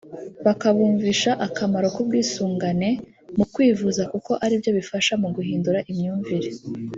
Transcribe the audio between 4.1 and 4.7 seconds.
kuko ari